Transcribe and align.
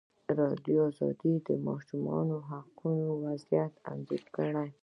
ازادي 0.31 0.73
راډیو 0.81 1.35
د 1.45 1.47
د 1.47 1.49
ماشومانو 1.67 2.35
حقونه 2.49 3.07
وضعیت 3.23 3.73
انځور 3.91 4.23
کړی. 4.35 4.67